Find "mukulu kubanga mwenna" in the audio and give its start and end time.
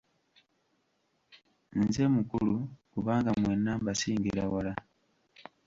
2.15-3.71